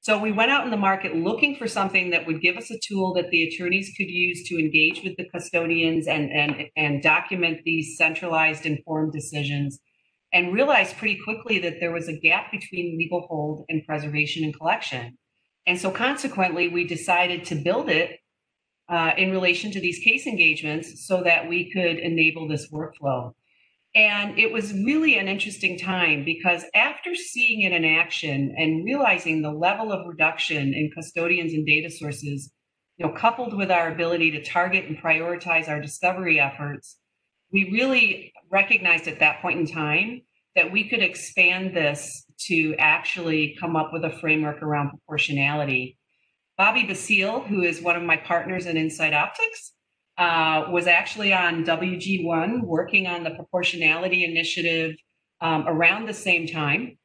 [0.00, 2.78] So we went out in the market looking for something that would give us a
[2.82, 7.60] tool that the attorneys could use to engage with the custodians and, and, and document
[7.66, 9.80] these centralized informed decisions
[10.32, 14.56] and realized pretty quickly that there was a gap between legal hold and preservation and
[14.56, 15.18] collection.
[15.66, 18.18] And so consequently, we decided to build it
[18.88, 23.32] uh, in relation to these case engagements so that we could enable this workflow.
[23.94, 29.40] And it was really an interesting time because after seeing it in action and realizing
[29.40, 32.50] the level of reduction in custodians and data sources,
[32.96, 36.98] you know, coupled with our ability to target and prioritize our discovery efforts,
[37.52, 40.22] we really recognized at that point in time
[40.56, 45.96] that we could expand this to actually come up with a framework around proportionality.
[46.56, 49.72] Bobby Basile, who is one of my partners in Insight Optics,
[50.18, 54.94] uh, was actually on WG1 working on the proportionality initiative
[55.40, 56.96] um, around the same time.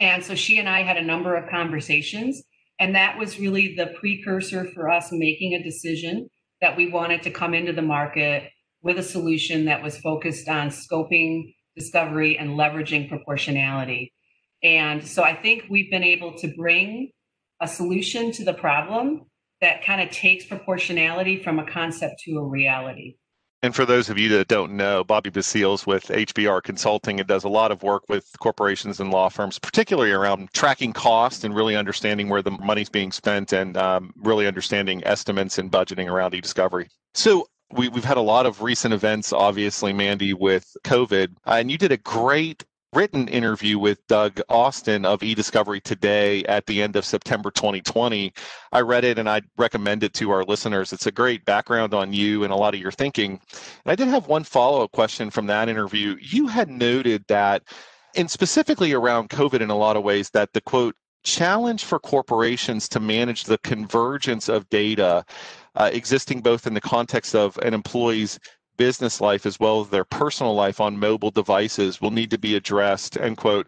[0.00, 2.42] And so she and I had a number of conversations,
[2.78, 6.28] and that was really the precursor for us making a decision
[6.60, 8.50] that we wanted to come into the market
[8.82, 14.12] with a solution that was focused on scoping, discovery, and leveraging proportionality.
[14.62, 17.10] And so I think we've been able to bring
[17.60, 19.26] a solution to the problem
[19.60, 23.16] that kind of takes proportionality from a concept to a reality.
[23.62, 27.42] And for those of you that don't know, Bobby Basile's with HBR Consulting and does
[27.42, 31.74] a lot of work with corporations and law firms, particularly around tracking cost and really
[31.74, 36.88] understanding where the money's being spent and um, really understanding estimates and budgeting around e-discovery.
[37.14, 41.78] So we, have had a lot of recent events, obviously, Mandy, with COVID, and you
[41.78, 42.62] did a great
[42.96, 48.32] written interview with Doug Austin of eDiscovery Today at the end of September 2020.
[48.72, 50.94] I read it and I recommend it to our listeners.
[50.94, 53.32] It's a great background on you and a lot of your thinking.
[53.32, 56.16] And I did have one follow up question from that interview.
[56.22, 57.64] You had noted that,
[58.14, 62.88] and specifically around COVID in a lot of ways, that the quote, challenge for corporations
[62.88, 65.22] to manage the convergence of data
[65.74, 68.38] uh, existing both in the context of an employee's
[68.76, 72.56] business life as well as their personal life on mobile devices will need to be
[72.56, 73.66] addressed end quote.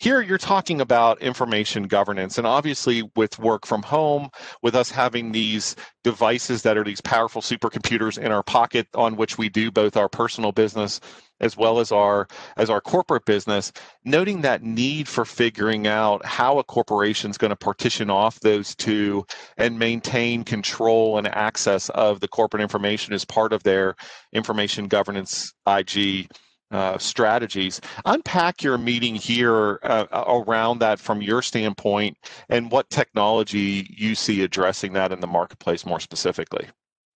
[0.00, 4.30] Here you're talking about information governance and obviously with work from home
[4.62, 9.38] with us having these devices that are these powerful supercomputers in our pocket on which
[9.38, 11.00] we do both our personal business
[11.40, 12.26] as well as our
[12.56, 13.72] as our corporate business
[14.04, 18.74] noting that need for figuring out how a corporation is going to partition off those
[18.74, 19.24] two
[19.56, 23.94] and maintain control and access of the corporate information as part of their
[24.32, 26.28] information governance ig
[26.70, 27.80] uh, strategies.
[28.04, 30.06] Unpack your meeting here uh,
[30.46, 32.16] around that from your standpoint
[32.48, 36.68] and what technology you see addressing that in the marketplace more specifically.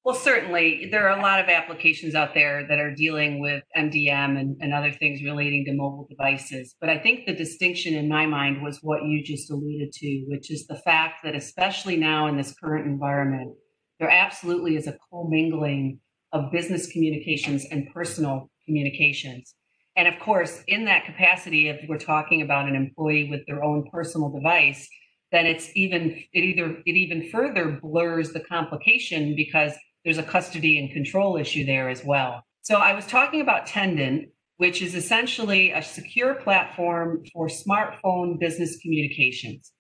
[0.05, 4.39] Well, certainly, there are a lot of applications out there that are dealing with MDM
[4.39, 6.77] and, and other things relating to mobile devices.
[6.79, 10.51] But I think the distinction in my mind was what you just alluded to, which
[10.51, 13.55] is the fact that, especially now in this current environment,
[13.99, 16.01] there absolutely is a commingling
[16.33, 19.55] of business communications and personal communications.
[19.97, 23.89] And of course, in that capacity, if we're talking about an employee with their own
[23.91, 24.87] personal device,
[25.33, 29.73] then it's even it either it even further blurs the complication because
[30.05, 32.43] there's a custody and control issue there as well.
[32.63, 38.79] So I was talking about Tendon, which is essentially a secure platform for smartphone business
[38.81, 39.73] communications.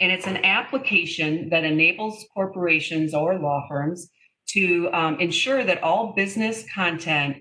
[0.00, 4.10] And it's an application that enables corporations or law firms
[4.48, 7.36] to um, ensure that all business content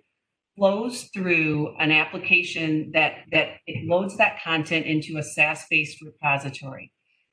[0.55, 6.91] flows through an application that, that it loads that content into a SaaS-based repository.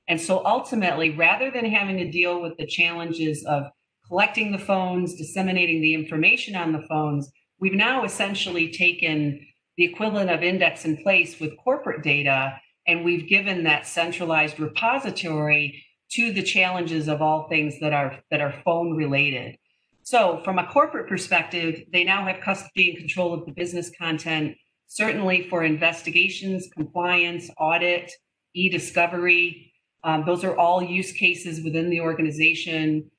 [0.08, 3.64] And so ultimately, rather than having to deal with the challenges of
[4.12, 9.40] collecting the phones, disseminating the information on the phones, we've now essentially taken
[9.78, 12.52] the equivalent of index in place with corporate data,
[12.86, 18.42] and we've given that centralized repository to the challenges of all things that are that
[18.42, 19.56] are phone related.
[20.02, 24.58] So, from a corporate perspective, they now have custody and control of the business content,
[24.88, 28.12] certainly for investigations, compliance, audit,
[28.52, 29.72] e discovery.
[30.04, 33.10] Um, those are all use cases within the organization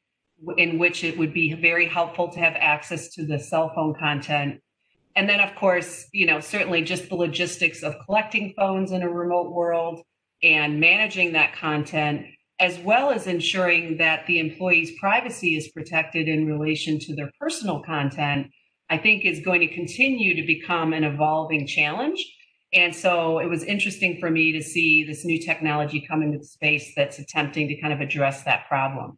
[0.57, 4.61] in which it would be very helpful to have access to the cell phone content.
[5.15, 9.09] And then, of course, you know, certainly just the logistics of collecting phones in a
[9.09, 10.01] remote world
[10.41, 12.25] and managing that content,
[12.59, 17.81] as well as ensuring that the employee's privacy is protected in relation to their personal
[17.81, 18.47] content,
[18.89, 22.25] I think is going to continue to become an evolving challenge.
[22.73, 26.45] And so it was interesting for me to see this new technology come into the
[26.45, 29.17] space that's attempting to kind of address that problem.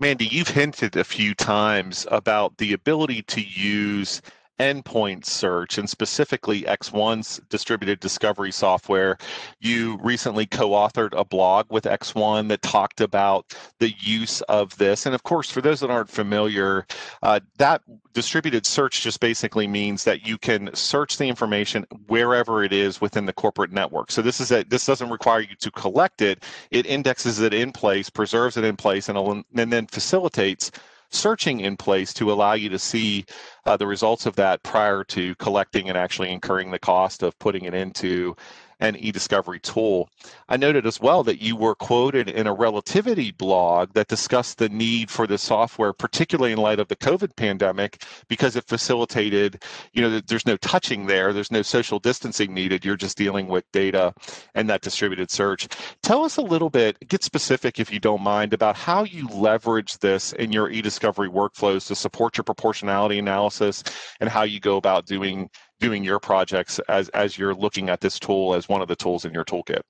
[0.00, 4.20] Mandy, you've hinted a few times about the ability to use
[4.60, 9.18] endpoint search and specifically X1's distributed discovery software.
[9.60, 15.06] You recently co authored a blog with X1 that talked about the use of this.
[15.06, 16.86] And of course, for those that aren't familiar,
[17.22, 22.72] uh, that distributed search just basically means that you can search the information wherever it
[22.72, 24.12] is within the corporate network.
[24.12, 26.44] So this is a, this doesn't require you to collect it.
[26.70, 30.70] It indexes it in place, preserves it in place, and, and then facilitates
[31.14, 33.24] searching in place to allow you to see
[33.66, 37.64] uh, the results of that prior to collecting and actually incurring the cost of putting
[37.64, 38.36] it into
[38.80, 40.08] and e-discovery tool.
[40.48, 44.68] I noted as well that you were quoted in a relativity blog that discussed the
[44.68, 49.62] need for the software, particularly in light of the COVID pandemic, because it facilitated,
[49.92, 52.84] you know, there's no touching there, there's no social distancing needed.
[52.84, 54.14] You're just dealing with data
[54.54, 55.68] and that distributed search.
[56.02, 59.98] Tell us a little bit, get specific if you don't mind, about how you leverage
[59.98, 63.82] this in your e-discovery workflows to support your proportionality analysis
[64.20, 65.48] and how you go about doing
[65.80, 69.24] doing your projects as as you're looking at this tool as one of the tools
[69.24, 69.80] in your toolkit?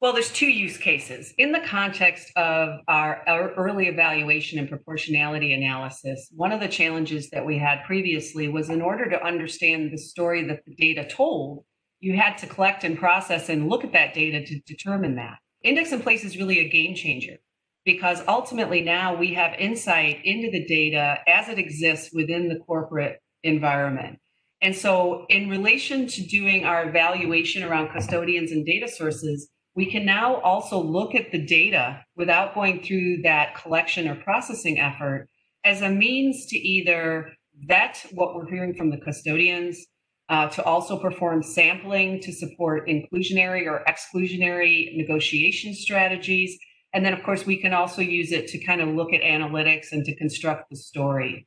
[0.00, 1.34] Well, there's two use cases.
[1.36, 7.28] In the context of our, our, early evaluation and proportionality analysis, one of the challenges
[7.30, 11.66] that we had previously was in order to understand the story that the data told,
[12.00, 15.36] you had to collect and process and look at that data to determine that.
[15.62, 17.36] Index in place is really a game changer
[17.84, 23.20] because ultimately now we have insight into the data as it exists within the corporate
[23.42, 24.18] environment.
[24.62, 30.04] And so, in relation to doing our evaluation around custodians and data sources, we can
[30.04, 35.28] now also look at the data without going through that collection or processing effort
[35.64, 37.32] as a means to either
[37.66, 39.86] vet what we're hearing from the custodians,
[40.28, 46.58] uh, to also perform sampling to support inclusionary or exclusionary negotiation strategies.
[46.92, 49.92] And then, of course, we can also use it to kind of look at analytics
[49.92, 51.46] and to construct the story.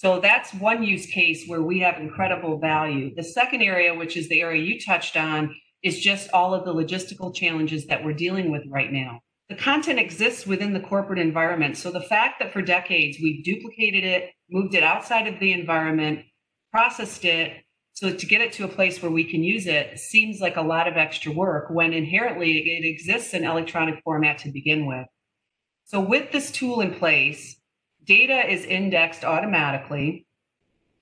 [0.00, 3.14] So that's one use case where we have incredible value.
[3.14, 6.72] The second area, which is the area you touched on, is just all of the
[6.72, 9.20] logistical challenges that we're dealing with right now.
[9.50, 11.76] The content exists within the corporate environment.
[11.76, 16.20] So the fact that for decades we've duplicated it, moved it outside of the environment,
[16.72, 20.40] processed it, so to get it to a place where we can use it seems
[20.40, 24.86] like a lot of extra work when inherently it exists in electronic format to begin
[24.86, 25.04] with.
[25.84, 27.59] So with this tool in place,
[28.04, 30.26] data is indexed automatically.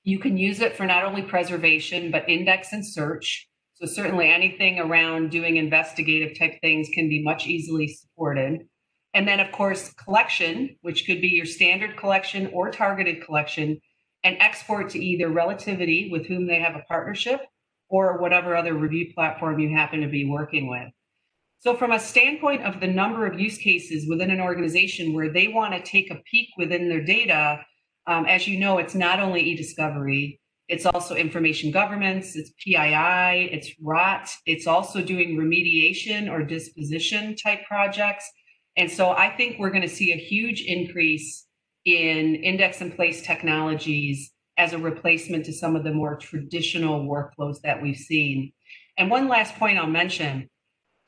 [0.03, 3.49] You can use it for not only preservation, but index and search.
[3.75, 8.67] So certainly anything around doing investigative type things can be much easily supported.
[9.15, 13.81] And then of course, collection, which could be your standard collection or targeted collection,
[14.25, 17.41] and export to either relativity with whom they have a partnership
[17.89, 20.89] or whatever other review platform you happen to be working with.
[21.61, 25.49] So, from a standpoint of the number of use cases within an organization where they
[25.49, 27.65] want to take a peek within their data,
[28.07, 33.71] um, as you know, it's not only e-discovery, it's also information governance, it's PII, it's
[33.81, 38.31] ROT, it's also doing remediation or disposition type projects.
[38.77, 41.47] And so I think we're going to see a huge increase
[41.85, 47.61] in index in place technologies as a replacement to some of the more traditional workflows
[47.63, 48.53] that we've seen.
[48.97, 50.49] And one last point I'll mention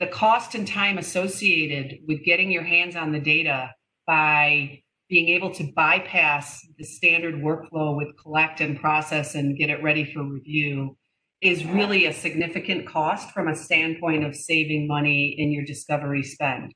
[0.00, 3.70] the cost and time associated with getting your hands on the data
[4.06, 4.80] by
[5.10, 10.10] being able to bypass the standard workflow with collect and process and get it ready
[10.10, 10.96] for review
[11.42, 16.72] is really a significant cost from a standpoint of saving money in your discovery spend.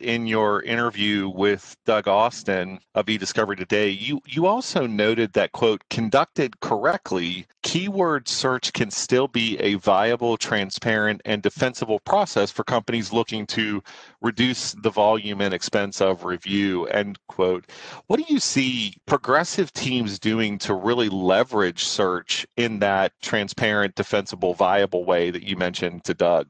[0.00, 5.82] In your interview with Doug Austin of eDiscovery Today, you, you also noted that, quote,
[5.90, 13.12] conducted correctly, keyword search can still be a viable, transparent, and defensible process for companies
[13.12, 13.80] looking to
[14.20, 17.70] reduce the volume and expense of review, end quote.
[18.08, 24.52] What do you see progressive teams doing to really leverage search in that transparent, defensible,
[24.52, 26.48] viable way that you mentioned to Doug?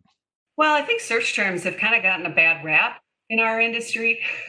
[0.57, 4.19] Well, I think search terms have kind of gotten a bad rap in our industry.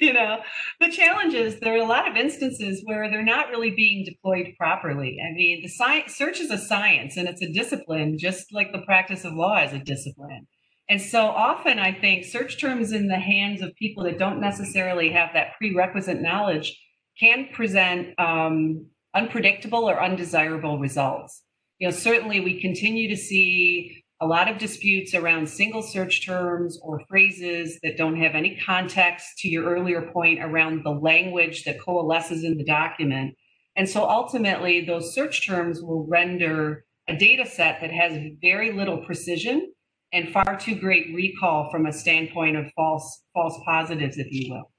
[0.00, 0.38] you know,
[0.80, 4.54] the challenge is there are a lot of instances where they're not really being deployed
[4.58, 5.18] properly.
[5.22, 8.82] I mean, the science search is a science and it's a discipline, just like the
[8.86, 10.48] practice of law is a discipline.
[10.88, 15.10] And so often I think search terms in the hands of people that don't necessarily
[15.10, 16.78] have that prerequisite knowledge
[17.20, 21.42] can present um, unpredictable or undesirable results.
[21.78, 26.78] You know, certainly we continue to see a lot of disputes around single search terms
[26.82, 31.80] or phrases that don't have any context to your earlier point around the language that
[31.80, 33.34] coalesces in the document.
[33.76, 38.98] And so ultimately, those search terms will render a data set that has very little
[38.98, 39.72] precision
[40.12, 44.70] and far too great recall from a standpoint of false false positives if you will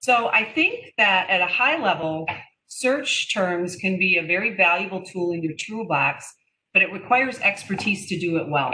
[0.00, 2.26] so i think that at a high level
[2.68, 6.32] search terms can be a very valuable tool in your toolbox
[6.76, 8.70] but it requires expertise to do it well.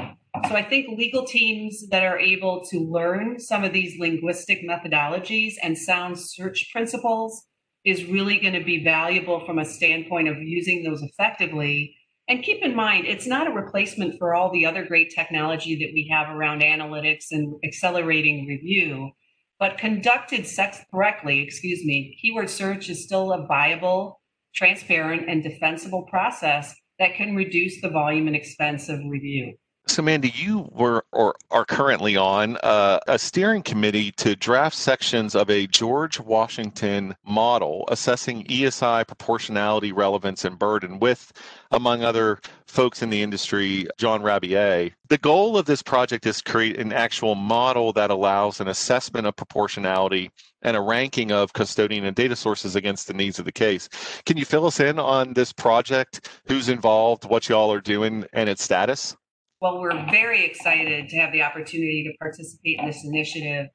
[0.48, 5.54] So I think legal teams that are able to learn some of these linguistic methodologies
[5.62, 7.46] and sound search principles
[7.84, 11.94] is really going to be valuable from a standpoint of using those effectively.
[12.26, 15.94] And keep in mind, it's not a replacement for all the other great technology that
[15.94, 19.12] we have around analytics and accelerating review.
[19.60, 20.44] but conducted
[20.90, 24.20] correctly, excuse me, keyword search is still a viable,
[24.56, 29.54] transparent, and defensible process that can reduce the volume and expense of review.
[29.88, 35.34] So, Mandy, you were or are currently on uh, a steering committee to draft sections
[35.34, 41.32] of a George Washington model assessing ESI proportionality, relevance, and burden with,
[41.72, 44.92] among other folks in the industry, John Rabiej.
[45.08, 49.26] The goal of this project is to create an actual model that allows an assessment
[49.26, 50.30] of proportionality
[50.62, 53.88] and a ranking of custodian and data sources against the needs of the case.
[54.26, 58.48] Can you fill us in on this project, who's involved, what y'all are doing, and
[58.48, 59.16] its status?
[59.62, 63.68] Well, we're very excited to have the opportunity to participate in this initiative.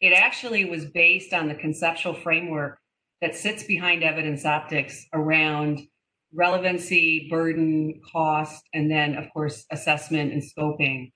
[0.00, 2.78] It actually was based on the conceptual framework
[3.20, 5.80] that sits behind evidence optics around
[6.32, 11.10] relevancy, burden, cost, and then, of course, assessment and scoping.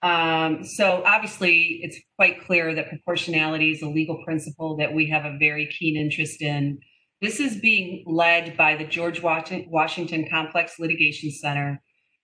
[0.00, 5.26] Um, so, obviously, it's quite clear that proportionality is a legal principle that we have
[5.26, 6.78] a very keen interest in.
[7.20, 11.82] This is being led by the George Washington Complex Litigation Center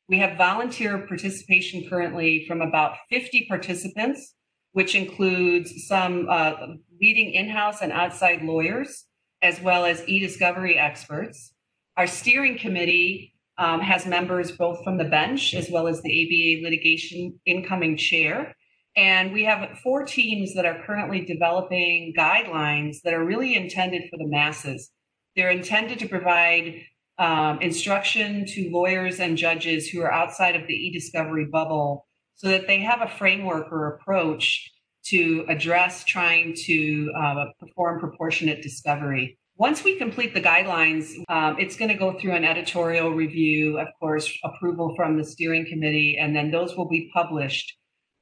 [0.09, 4.34] we have volunteer participation currently from about 50 participants,
[4.72, 6.53] which includes some uh,
[7.00, 9.07] leading in house and outside lawyers,
[9.42, 11.53] as well as e discovery experts.
[11.96, 16.64] Our steering committee um, has members both from the bench as well as the ABA
[16.64, 18.55] litigation incoming chair.
[18.96, 24.18] And we have four teams that are currently developing guidelines that are really intended for
[24.18, 24.90] the masses.
[25.36, 26.82] They're intended to provide
[27.22, 32.66] um, instruction to lawyers and judges who are outside of the e-discovery bubble so that
[32.66, 34.68] they have a framework or approach
[35.04, 39.38] to address trying to uh, perform proportionate discovery.
[39.56, 43.86] Once we complete the guidelines, um, it's going to go through an editorial review, of
[44.00, 47.76] course, approval from the steering committee, and then those will be published.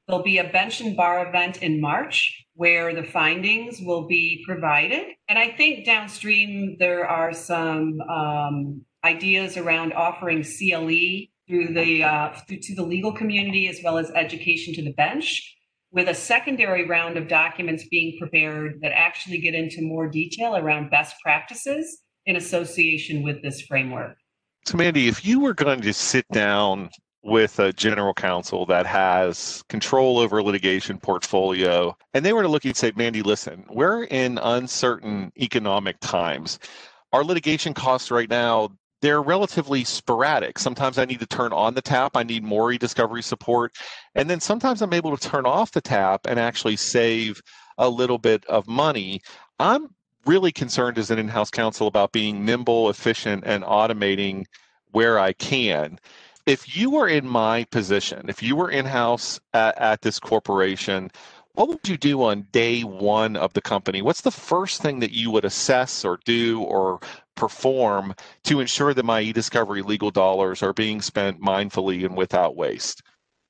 [0.07, 5.05] There'll be a bench and bar event in March where the findings will be provided.
[5.27, 12.33] And I think downstream there are some um, ideas around offering CLE through the uh,
[12.47, 15.57] through, to the legal community as well as education to the bench
[15.91, 20.89] with a secondary round of documents being prepared that actually get into more detail around
[20.89, 24.15] best practices in association with this framework.
[24.65, 26.89] So, Mandy, if you were going to sit down
[27.23, 32.65] with a general counsel that has control over litigation portfolio and they were to look
[32.65, 36.57] and say mandy listen we're in uncertain economic times
[37.13, 38.69] our litigation costs right now
[39.01, 40.59] they're relatively sporadic.
[40.59, 43.75] Sometimes I need to turn on the tap, I need more e-discovery support.
[44.15, 47.41] And then sometimes I'm able to turn off the tap and actually save
[47.77, 49.21] a little bit of money.
[49.59, 49.93] I'm
[50.25, 54.45] really concerned as an in-house counsel about being nimble, efficient, and automating
[54.91, 55.99] where I can.
[56.45, 61.09] If you were in my position, if you were in-house at, at this corporation,
[61.53, 64.01] what would you do on day one of the company?
[64.01, 66.99] What's the first thing that you would assess or do or
[67.35, 73.01] perform to ensure that my e-discovery legal dollars are being spent mindfully and without waste?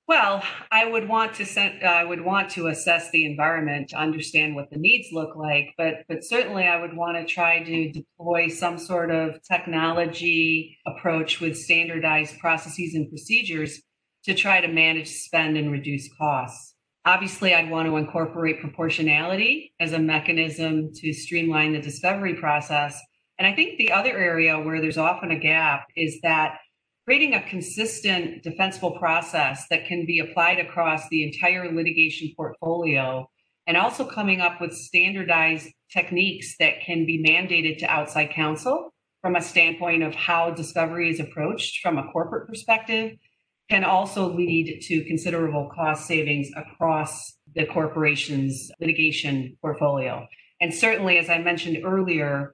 [0.08, 4.56] Well, I would want to uh, I would want to assess the environment to understand
[4.56, 8.50] what the needs look like, but but certainly I would want to try to deploy
[8.50, 13.82] some sort of technology approach with standardized processes and procedures
[14.26, 16.71] to try to manage spend and reduce costs.
[17.04, 23.02] Obviously, I'd want to incorporate proportionality as a mechanism to streamline the discovery process.
[23.40, 26.60] And I think the other area where there's often a gap is that
[27.06, 33.28] creating a consistent defensible process that can be applied across the entire litigation portfolio
[33.66, 39.36] and also coming up with standardized techniques that can be mandated to outside counsel from
[39.36, 43.18] a standpoint of how discovery is approached from a corporate perspective
[43.72, 50.28] can also lead to considerable cost savings across the corporation's litigation portfolio.
[50.60, 52.54] And certainly, as I mentioned earlier,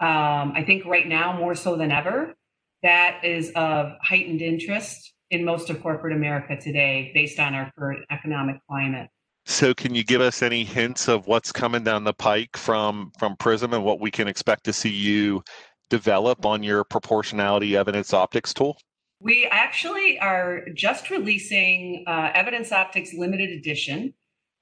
[0.00, 2.34] um, I think right now, more so than ever,
[2.82, 8.04] that is of heightened interest in most of corporate America today based on our current
[8.10, 9.08] economic climate.
[9.44, 13.36] So, can you give us any hints of what's coming down the pike from from
[13.36, 15.44] Prism and what we can expect to see you
[15.90, 18.76] develop on your proportionality evidence optics tool?
[19.20, 24.12] We actually are just releasing uh, Evidence Optics Limited Edition,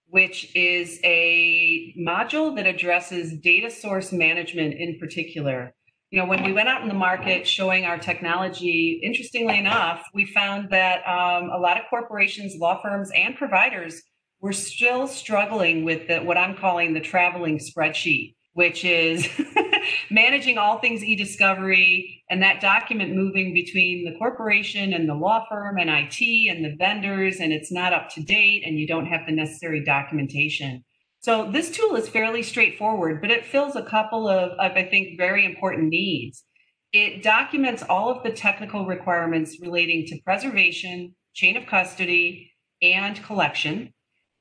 [0.07, 5.75] which is a module that addresses data source management in particular.
[6.11, 10.25] You know, when we went out in the market showing our technology, interestingly enough, we
[10.27, 14.01] found that um, a lot of corporations, law firms, and providers
[14.41, 19.29] were still struggling with the, what I'm calling the traveling spreadsheet, which is
[20.11, 25.77] managing all things e-discovery and that document moving between the corporation and the law firm
[25.77, 29.23] and IT and the vendors and it's not up to date and you don't have
[29.27, 30.85] the necessary documentation.
[31.21, 35.19] So this tool is fairly straightforward, but it fills a couple of, of, I think,
[35.19, 36.45] very important needs.
[36.93, 42.53] It documents all of the technical requirements relating to preservation, chain of custody,
[42.83, 43.93] and collection.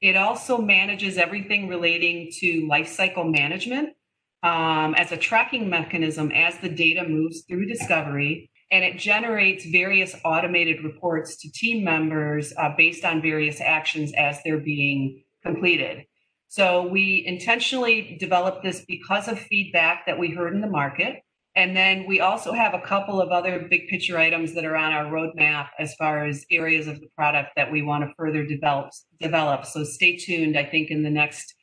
[0.02, 3.96] It also manages everything relating to lifecycle management
[4.44, 8.50] um, as a tracking mechanism as the data moves through discovery.
[8.72, 14.40] And it generates various automated reports to team members uh, based on various actions as
[14.44, 16.06] they're being completed.
[16.48, 21.24] So we intentionally developed this because of feedback that we heard in the market.
[21.56, 24.92] And then we also have a couple of other big picture items that are on
[24.92, 28.90] our roadmap as far as areas of the product that we want to further develop.
[29.20, 29.66] develop.
[29.66, 30.58] So stay tuned.
[30.58, 31.54] I think in the next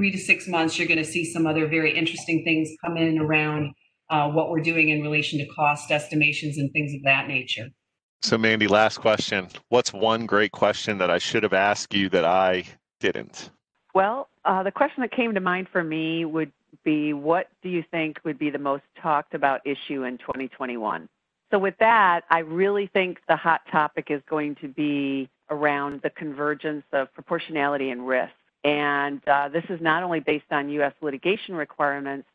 [0.00, 3.18] three to six months, you're going to see some other very interesting things come in
[3.18, 3.70] around
[4.08, 7.68] uh, what we're doing in relation to cost estimations and things of that nature.
[8.22, 9.48] So, Mandy, last question.
[9.68, 12.64] What's one great question that I should have asked you that I
[12.98, 13.50] didn't?
[13.94, 16.50] Well, uh, the question that came to mind for me would
[16.82, 21.10] be what do you think would be the most talked about issue in 2021?
[21.50, 26.10] So, with that, I really think the hot topic is going to be around the
[26.10, 28.32] convergence of proportionality and risk.
[28.64, 30.92] And uh, this is not only based on U.S.
[31.00, 32.28] litigation requirements,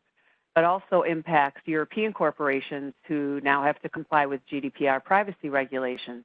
[0.54, 6.24] but also impacts European corporations who now have to comply with GDPR privacy regulations.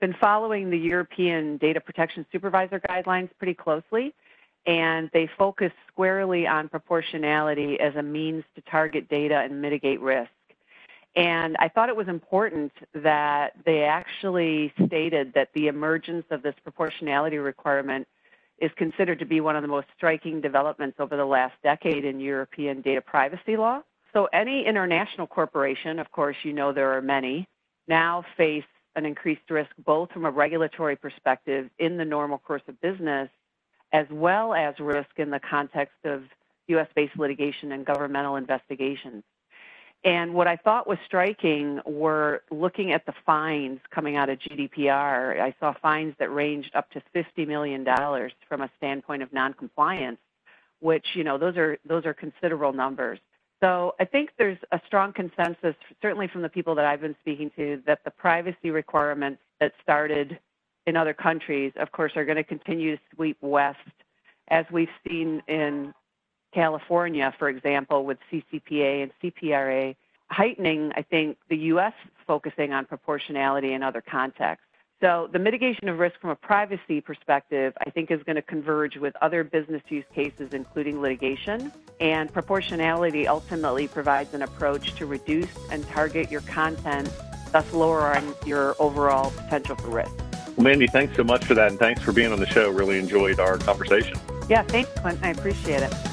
[0.00, 4.14] Been following the European Data Protection Supervisor guidelines pretty closely,
[4.66, 10.30] and they focus squarely on proportionality as a means to target data and mitigate risk.
[11.16, 16.54] And I thought it was important that they actually stated that the emergence of this
[16.62, 18.06] proportionality requirement
[18.60, 22.20] is considered to be one of the most striking developments over the last decade in
[22.20, 23.80] European data privacy law.
[24.12, 27.46] So, any international corporation, of course, you know there are many,
[27.88, 28.64] now face
[28.96, 33.28] an increased risk both from a regulatory perspective in the normal course of business
[33.92, 36.22] as well as risk in the context of
[36.68, 39.22] US based litigation and governmental investigations.
[40.02, 45.38] And what I thought was striking were looking at the fines coming out of GDPR.
[45.40, 47.84] I saw fines that ranged up to $50 million
[48.48, 50.18] from a standpoint of noncompliance,
[50.80, 53.18] which, you know, those are, those are considerable numbers.
[53.62, 57.50] So I think there's a strong consensus, certainly from the people that I've been speaking
[57.56, 60.38] to, that the privacy requirements that started
[60.86, 63.78] in other countries, of course, are going to continue to sweep west,
[64.48, 65.92] as we've seen in
[66.52, 69.96] California, for example, with CCPA and CPRA,
[70.28, 71.92] heightening, I think, the U.S.
[72.26, 74.66] focusing on proportionality in other contexts.
[75.00, 78.98] So the mitigation of risk from a privacy perspective, I think, is going to converge
[78.98, 81.72] with other business use cases, including litigation.
[82.00, 87.10] And proportionality ultimately provides an approach to reduce and target your content,
[87.50, 90.12] thus lowering your overall potential for risk.
[90.56, 92.68] Well, Mandy, thanks so much for that, and thanks for being on the show.
[92.68, 94.18] Really enjoyed our conversation.
[94.50, 95.24] Yeah, thanks, Clinton.
[95.24, 96.09] I appreciate it.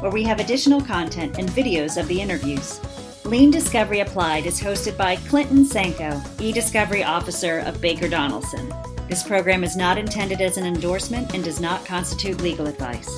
[0.02, 2.82] where we have additional content and videos of the interviews.
[3.24, 8.99] Lean Discovery Applied is hosted by Clinton Sanko, e-discovery officer of Baker Donelson.
[9.10, 13.10] This program is not intended as an endorsement and does not constitute legal advice.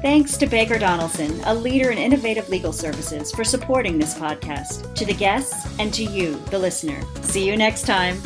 [0.00, 5.04] Thanks to Baker Donelson, a leader in innovative legal services, for supporting this podcast, to
[5.04, 7.02] the guests, and to you, the listener.
[7.22, 8.20] See you next time.